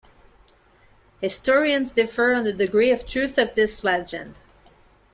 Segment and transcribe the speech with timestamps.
[1.19, 4.33] Historians differ on the degree of truth of this legend.